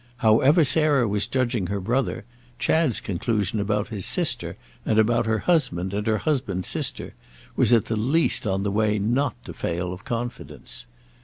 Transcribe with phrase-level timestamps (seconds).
[0.17, 2.25] However Sarah was judging her brother,
[2.57, 7.13] Chad's conclusion about his sister, and about her husband and her husband's sister,
[7.55, 10.87] was at the least on the way not to fail of confidence.